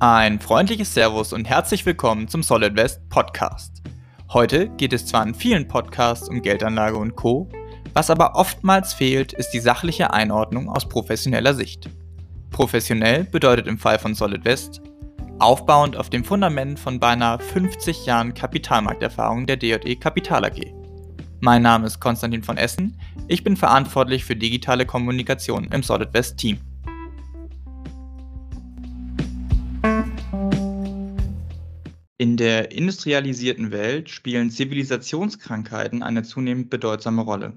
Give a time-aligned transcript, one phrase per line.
[0.00, 3.82] Ein freundliches Servus und herzlich willkommen zum Solid West Podcast.
[4.30, 7.48] Heute geht es zwar in vielen Podcasts um Geldanlage und Co.,
[7.94, 11.88] was aber oftmals fehlt, ist die sachliche Einordnung aus professioneller Sicht.
[12.50, 14.82] Professionell bedeutet im Fall von Solid West
[15.38, 20.74] aufbauend auf dem Fundament von beinahe 50 Jahren Kapitalmarkterfahrung der DJE Kapital AG.
[21.40, 22.98] Mein Name ist Konstantin von Essen,
[23.28, 26.58] ich bin verantwortlich für digitale Kommunikation im Solid West Team.
[32.16, 37.56] In der industrialisierten Welt spielen Zivilisationskrankheiten eine zunehmend bedeutsame Rolle.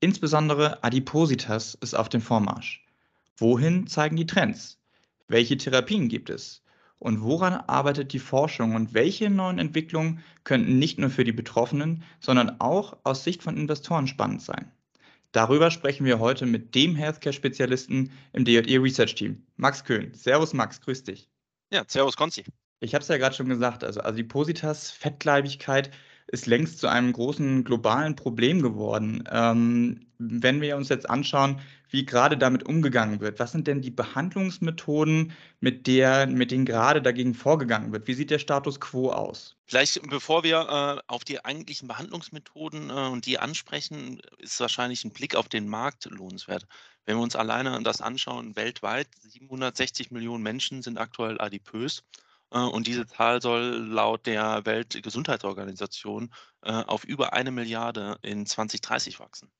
[0.00, 2.84] Insbesondere Adipositas ist auf dem Vormarsch.
[3.36, 4.80] Wohin zeigen die Trends?
[5.28, 6.62] Welche Therapien gibt es?
[7.02, 12.04] Und woran arbeitet die Forschung und welche neuen Entwicklungen könnten nicht nur für die Betroffenen,
[12.20, 14.70] sondern auch aus Sicht von Investoren spannend sein?
[15.32, 20.14] Darüber sprechen wir heute mit dem Healthcare-Spezialisten im DJE Research Team, Max Köhn.
[20.14, 21.28] Servus Max, grüß dich.
[21.72, 22.44] Ja, Servus Konzi.
[22.78, 25.90] Ich habe es ja gerade schon gesagt, also Adipositas, Fettleibigkeit
[26.28, 29.24] ist längst zu einem großen globalen Problem geworden.
[29.28, 31.58] Ähm, wenn wir uns jetzt anschauen,
[31.92, 37.02] wie gerade damit umgegangen wird, was sind denn die Behandlungsmethoden, mit, der, mit denen gerade
[37.02, 38.08] dagegen vorgegangen wird?
[38.08, 39.56] Wie sieht der Status quo aus?
[39.66, 45.12] Vielleicht bevor wir äh, auf die eigentlichen Behandlungsmethoden äh, und die ansprechen, ist wahrscheinlich ein
[45.12, 46.66] Blick auf den Markt lohnenswert.
[47.04, 52.04] Wenn wir uns alleine das anschauen, weltweit 760 Millionen Menschen sind aktuell adipös.
[52.52, 56.32] Äh, und diese Zahl soll laut der Weltgesundheitsorganisation
[56.62, 59.50] äh, auf über eine Milliarde in 2030 wachsen.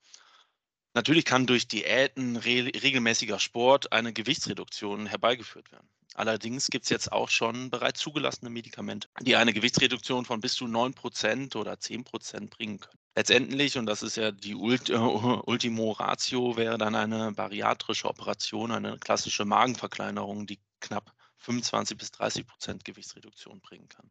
[0.95, 5.89] Natürlich kann durch Diäten, re regelmäßiger Sport eine Gewichtsreduktion herbeigeführt werden.
[6.15, 10.67] Allerdings gibt es jetzt auch schon bereits zugelassene Medikamente, die eine Gewichtsreduktion von bis zu
[10.67, 12.99] 9% oder 10% bringen können.
[13.15, 18.71] Letztendlich, und das ist ja die Ult äh, Ultimo Ratio, wäre dann eine bariatrische Operation,
[18.71, 24.11] eine klassische Magenverkleinerung, die knapp 25 bis 30 Prozent Gewichtsreduktion bringen kann.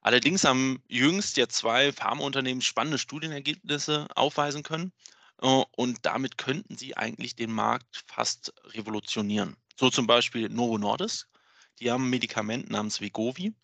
[0.00, 4.92] Allerdings haben jüngst ja zwei Pharmaunternehmen spannende Studienergebnisse aufweisen können
[5.40, 9.56] und damit könnten sie eigentlich den Markt fast revolutionieren.
[9.78, 11.28] So zum Beispiel Novo Nordisk,
[11.78, 13.54] die haben ein Medikament namens Vegovi,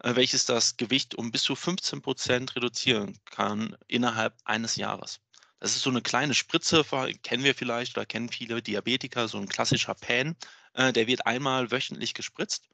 [0.00, 5.20] äh, welches das Gewicht um bis zu 15 Prozent reduzieren kann innerhalb eines Jahres.
[5.58, 6.84] Das ist so eine kleine Spritze,
[7.22, 10.36] kennen wir vielleicht oder kennen viele Diabetiker, so ein klassischer Pan,
[10.74, 12.68] äh, der wird einmal wöchentlich gespritzt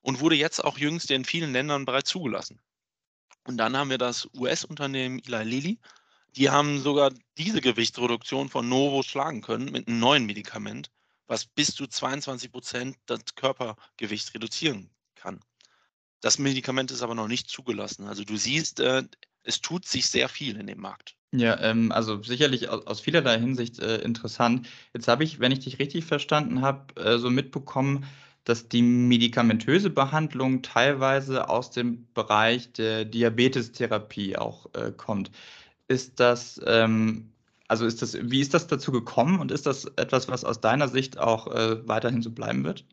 [0.00, 2.60] und wurde jetzt auch jüngst in vielen Ländern bereits zugelassen.
[3.44, 5.78] Und dann haben wir das US-Unternehmen Eli Lilly.
[6.36, 10.90] Die haben sogar diese Gewichtsreduktion von Novo schlagen können mit einem neuen Medikament,
[11.26, 15.40] was bis zu 22 Prozent das Körpergewicht reduzieren kann.
[16.20, 18.06] Das Medikament ist aber noch nicht zugelassen.
[18.06, 19.02] Also du siehst, äh,
[19.42, 21.16] es tut sich sehr viel in dem Markt.
[21.34, 24.68] Ja, ähm, also sicherlich aus, aus vielerlei Hinsicht äh, interessant.
[24.94, 28.04] Jetzt habe ich, wenn ich dich richtig verstanden habe, äh, so mitbekommen,
[28.44, 35.30] dass die medikamentöse Behandlung teilweise aus dem Bereich der Diabetestherapie auch äh, kommt.
[35.92, 37.34] Ist das, ähm,
[37.68, 40.88] also ist das, wie ist das dazu gekommen und ist das etwas, was aus deiner
[40.88, 42.86] Sicht auch äh, weiterhin so bleiben wird?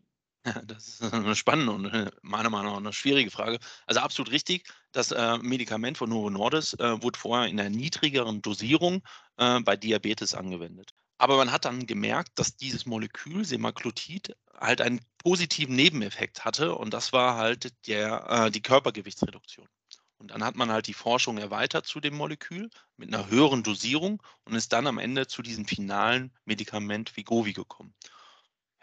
[0.66, 3.60] Das ist eine spannende und äh, meiner Meinung nach eine schwierige Frage.
[3.88, 8.42] Also absolut richtig, das äh, Medikament von Novo Nordisk äh, wurde vorher in einer niedrigeren
[8.42, 9.02] Dosierung
[9.38, 10.92] bei Diabetes angewendet.
[11.18, 16.94] Aber man hat dann gemerkt, dass dieses Molekül Semaglutid halt einen positiven Nebeneffekt hatte und
[16.94, 19.70] das war halt der, die Körpergewichtsreduktion.
[20.20, 24.22] Und dann hat man halt die Forschung erweitert zu dem Molekül mit einer höheren Dosierung
[24.44, 27.94] und ist dann am Ende zu diesem finalen Medikament Vigovi gekommen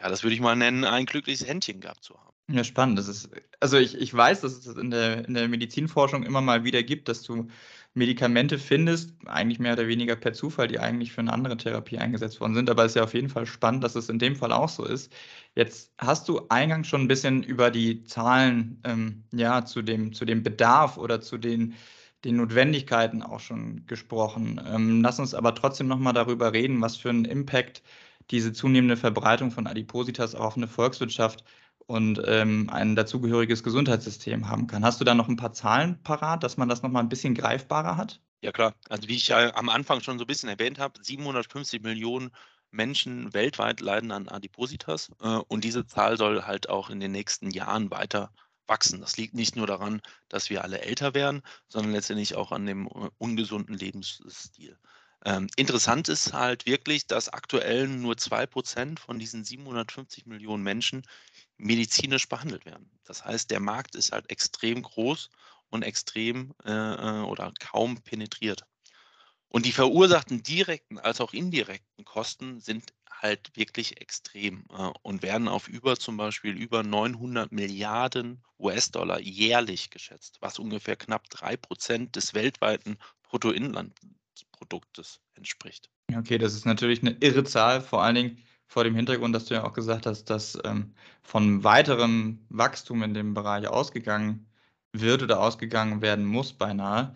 [0.01, 2.35] ja, das würde ich mal nennen, ein glückliches Händchen gehabt zu haben.
[2.49, 2.99] Ja, spannend.
[2.99, 6.63] Das ist, also ich, ich weiß, dass es in der, in der Medizinforschung immer mal
[6.63, 7.47] wieder gibt, dass du
[7.97, 12.39] Medikamente findest, eigentlich mehr oder weniger per Zufall, die eigentlich für eine andere Therapie eingesetzt
[12.39, 12.69] worden sind.
[12.69, 14.85] Aber es ist ja auf jeden Fall spannend, dass es in dem Fall auch so
[14.85, 15.11] ist.
[15.55, 20.25] Jetzt hast du eingangs schon ein bisschen über die Zahlen ähm, ja, zu, dem, zu
[20.25, 21.73] dem Bedarf oder zu den,
[22.23, 24.61] den Notwendigkeiten auch schon gesprochen.
[24.65, 27.81] Ähm, lass uns aber trotzdem nochmal darüber reden, was für einen Impact
[28.29, 31.43] diese zunehmende Verbreitung von Adipositas auch auf eine Volkswirtschaft
[31.87, 34.85] und ähm, ein dazugehöriges Gesundheitssystem haben kann.
[34.85, 37.97] Hast du da noch ein paar Zahlen parat, dass man das nochmal ein bisschen greifbarer
[37.97, 38.21] hat?
[38.41, 41.81] Ja klar, also wie ich ja am Anfang schon so ein bisschen erwähnt habe, 750
[41.81, 42.29] Millionen
[42.69, 47.49] Menschen weltweit leiden an Adipositas äh, und diese Zahl soll halt auch in den nächsten
[47.49, 48.31] Jahren weiter
[48.67, 48.99] wachsen.
[48.99, 52.87] Das liegt nicht nur daran, dass wir alle älter werden, sondern letztendlich auch an dem
[52.87, 54.77] äh, ungesunden Lebensstil.
[55.25, 61.03] Ähm, interessant ist halt wirklich, dass aktuell nur 2% von diesen 750 Millionen Menschen
[61.57, 62.91] medizinisch behandelt werden.
[63.03, 65.29] Das heißt, der Markt ist halt extrem groß
[65.69, 68.63] und extrem äh, äh, oder kaum penetriert.
[69.49, 75.47] Und die verursachten direkten als auch indirekten Kosten sind halt wirklich extrem äh, und werden
[75.47, 82.15] auf über zum Beispiel über 900 Milliarden US-Dollar jährlich geschätzt, was ungefähr knapp drei Prozent
[82.15, 82.97] des weltweiten
[84.45, 85.89] Bruttoinlandsproduktes entspricht.
[86.15, 88.37] Okay, das ist natürlich eine irre Zahl, vor allen Dingen
[88.67, 93.13] vor dem Hintergrund, dass du ja auch gesagt hast, dass ähm, von weiterem Wachstum in
[93.13, 94.45] dem Bereich ausgegangen
[94.91, 97.15] wird oder ausgegangen werden muss beinahe.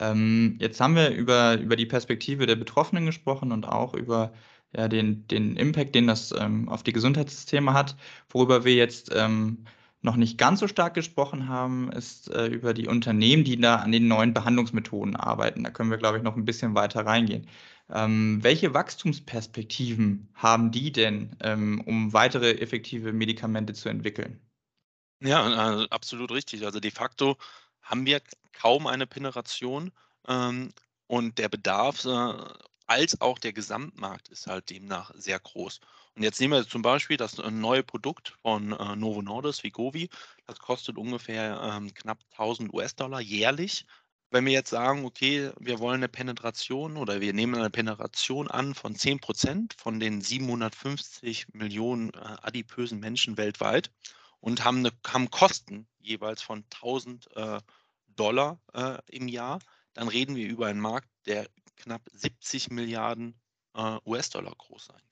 [0.00, 4.32] Ähm, jetzt haben wir über, über die Perspektive der Betroffenen gesprochen und auch über
[4.76, 7.96] ja, den, den Impact, den das ähm, auf die Gesundheitssysteme hat.
[8.28, 9.64] Worüber wir jetzt ähm,
[10.00, 13.92] noch nicht ganz so stark gesprochen haben, ist äh, über die Unternehmen, die da an
[13.92, 15.64] den neuen Behandlungsmethoden arbeiten.
[15.64, 17.48] Da können wir, glaube ich, noch ein bisschen weiter reingehen.
[17.90, 24.40] Ähm, welche Wachstumsperspektiven haben die denn, ähm, um weitere effektive Medikamente zu entwickeln?
[25.20, 26.64] Ja, äh, absolut richtig.
[26.64, 27.36] Also de facto
[27.82, 28.20] haben wir
[28.52, 29.90] kaum eine Penetration
[30.28, 30.70] ähm,
[31.06, 32.34] und der Bedarf äh,
[32.86, 35.80] als auch der Gesamtmarkt ist halt demnach sehr groß.
[36.18, 40.10] Und jetzt nehmen wir zum Beispiel das äh, neue Produkt von äh, Novo Nordisk, Vigovi.
[40.48, 43.86] Das kostet ungefähr ähm, knapp 1000 US-Dollar jährlich.
[44.32, 48.74] Wenn wir jetzt sagen, okay, wir wollen eine Penetration oder wir nehmen eine Penetration an
[48.74, 53.92] von 10 Prozent von den 750 Millionen äh, adipösen Menschen weltweit
[54.40, 57.60] und haben, eine, haben Kosten jeweils von 1000 äh,
[58.08, 59.60] Dollar äh, im Jahr,
[59.92, 63.40] dann reden wir über einen Markt, der knapp 70 Milliarden
[63.74, 65.07] äh, US-Dollar groß sein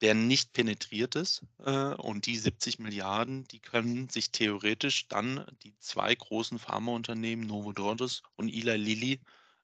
[0.00, 1.42] der nicht penetriert ist.
[1.64, 7.72] Äh, und die 70 Milliarden, die können sich theoretisch dann die zwei großen Pharmaunternehmen Novo
[7.72, 9.20] Nordisk und Eli Lilly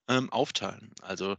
[0.08, 0.92] ähm, aufteilen.
[1.02, 1.36] Also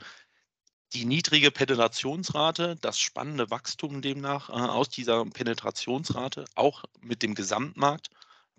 [0.94, 8.09] die niedrige Penetrationsrate, das spannende Wachstum demnach äh, aus dieser Penetrationsrate, auch mit dem Gesamtmarkt,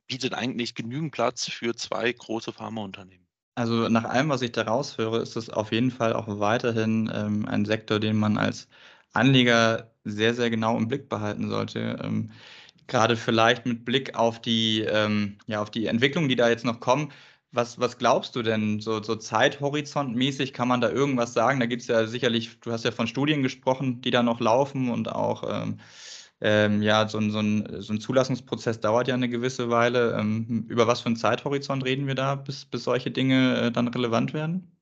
[0.06, 3.26] bietet eigentlich genügend Platz für zwei große Pharmaunternehmen.
[3.54, 7.46] Also nach allem, was ich da raushöre, ist es auf jeden Fall auch weiterhin ähm,
[7.46, 8.68] ein Sektor, den man als
[9.16, 11.98] Anleger sehr, sehr genau im Blick behalten sollte.
[12.02, 12.30] Ähm,
[12.86, 16.80] gerade vielleicht mit Blick auf die, ähm, ja, auf die Entwicklungen, die da jetzt noch
[16.80, 17.12] kommen.
[17.52, 21.60] Was, was glaubst du denn, so, so zeithorizontmäßig kann man da irgendwas sagen?
[21.60, 24.90] Da gibt es ja sicherlich, du hast ja von Studien gesprochen, die da noch laufen
[24.90, 25.78] und auch ähm,
[26.40, 30.16] ähm, ja, so ein, so, ein, so ein Zulassungsprozess dauert ja eine gewisse Weile.
[30.18, 33.88] Ähm, über was für einen Zeithorizont reden wir da, bis, bis solche Dinge äh, dann
[33.88, 34.75] relevant werden?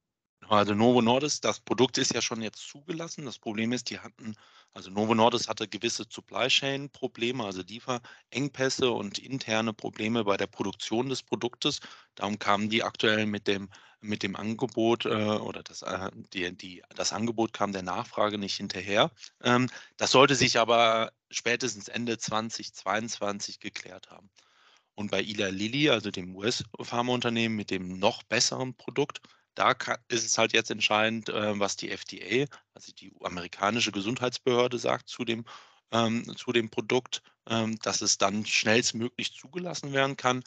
[0.49, 3.25] Also Novo Nordisk, das Produkt ist ja schon jetzt zugelassen.
[3.25, 4.35] Das Problem ist, die hatten,
[4.73, 10.47] also Novo Nordisk hatte gewisse Supply Chain Probleme, also Lieferengpässe und interne Probleme bei der
[10.47, 11.81] Produktion des Produktes.
[12.15, 13.71] Darum kamen die aktuell mit dem,
[14.01, 18.57] mit dem Angebot äh, oder das, äh, die, die, das Angebot kam der Nachfrage nicht
[18.57, 19.11] hinterher.
[19.43, 24.31] Ähm, das sollte sich aber spätestens Ende 2022 geklärt haben.
[24.95, 29.21] Und bei Eli Lilly, also dem US-Pharmaunternehmen mit dem noch besseren Produkt,
[29.55, 29.75] da
[30.09, 35.25] ist es halt jetzt entscheidend, äh, was die FDA, also die amerikanische Gesundheitsbehörde sagt zu
[35.25, 35.45] dem,
[35.93, 40.43] ähm, zu dem Produkt, ähm, dass es dann schnellstmöglich zugelassen werden kann.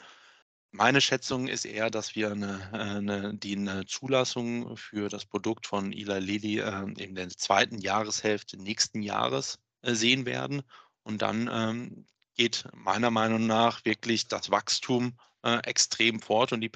[0.71, 5.65] Meine Schätzung ist eher, dass wir eine, äh, eine, die eine Zulassung für das Produkt
[5.65, 10.63] von Eli Lilly äh, in der zweiten Jahreshälfte nächsten Jahres äh, sehen werden.
[11.03, 12.05] Und dann ähm,
[12.35, 16.69] geht meiner Meinung nach wirklich das Wachstum äh, extrem fort und die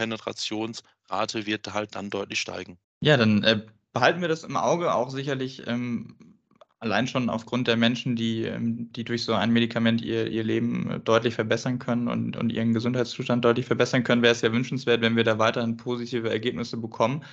[1.11, 2.77] Penetrationsrate wird halt dann deutlich steigen.
[3.01, 3.61] Ja, dann äh,
[3.93, 6.15] behalten wir das im Auge, auch sicherlich ähm,
[6.79, 10.89] allein schon aufgrund der Menschen, die, ähm, die durch so ein Medikament ihr, ihr Leben
[10.89, 15.01] äh, deutlich verbessern können und, und ihren Gesundheitszustand deutlich verbessern können, wäre es ja wünschenswert,
[15.01, 17.23] wenn wir da weiterhin positive Ergebnisse bekommen.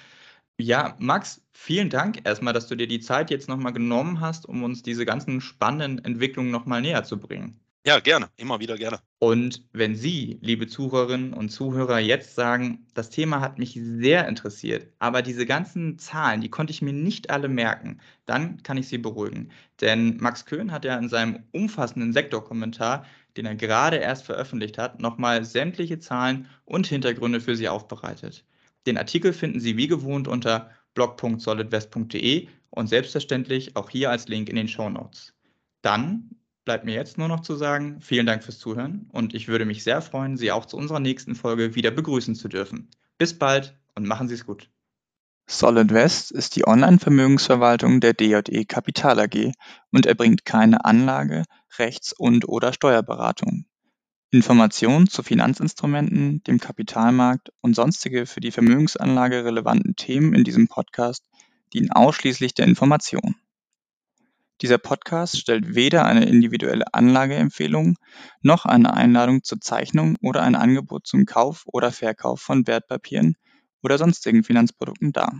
[0.60, 4.64] Ja, Max, vielen Dank erstmal, dass du dir die Zeit jetzt nochmal genommen hast, um
[4.64, 7.60] uns diese ganzen spannenden Entwicklungen nochmal näher zu bringen.
[7.86, 9.00] Ja, gerne, immer wieder gerne.
[9.18, 14.92] Und wenn Sie, liebe Zuhörerinnen und Zuhörer, jetzt sagen, das Thema hat mich sehr interessiert,
[14.98, 18.98] aber diese ganzen Zahlen, die konnte ich mir nicht alle merken, dann kann ich Sie
[18.98, 19.50] beruhigen.
[19.80, 23.06] Denn Max Köhn hat ja in seinem umfassenden Sektorkommentar,
[23.36, 28.44] den er gerade erst veröffentlicht hat, nochmal sämtliche Zahlen und Hintergründe für Sie aufbereitet.
[28.86, 34.56] Den Artikel finden Sie wie gewohnt unter blog.solidwest.de und selbstverständlich auch hier als Link in
[34.56, 35.34] den Show Notes.
[35.80, 36.37] Dann
[36.68, 39.82] bleibt mir jetzt nur noch zu sagen, vielen Dank fürs Zuhören und ich würde mich
[39.82, 42.90] sehr freuen, Sie auch zu unserer nächsten Folge wieder begrüßen zu dürfen.
[43.16, 44.68] Bis bald und machen Sie es gut.
[45.46, 49.52] Solid West ist die Online-Vermögensverwaltung der DJE Kapital AG
[49.92, 51.44] und erbringt keine Anlage-,
[51.78, 53.64] Rechts- und/oder Steuerberatung.
[54.30, 61.24] Informationen zu Finanzinstrumenten, dem Kapitalmarkt und sonstige für die Vermögensanlage relevanten Themen in diesem Podcast
[61.72, 63.36] dienen ausschließlich der Information.
[64.60, 67.96] Dieser Podcast stellt weder eine individuelle Anlageempfehlung
[68.42, 73.36] noch eine Einladung zur Zeichnung oder ein Angebot zum Kauf oder Verkauf von Wertpapieren
[73.84, 75.32] oder sonstigen Finanzprodukten dar.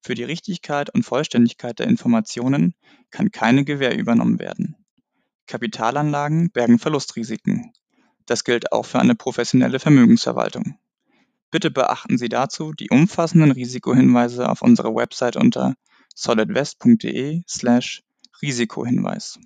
[0.00, 2.74] Für die Richtigkeit und Vollständigkeit der Informationen
[3.10, 4.74] kann keine Gewähr übernommen werden.
[5.46, 7.72] Kapitalanlagen bergen Verlustrisiken.
[8.26, 10.78] Das gilt auch für eine professionelle Vermögensverwaltung.
[11.52, 15.74] Bitte beachten Sie dazu die umfassenden Risikohinweise auf unserer Website unter
[16.14, 17.44] solidwest.de/risikohinweis.
[17.48, 18.02] slash
[18.42, 19.38] Risikohinweis.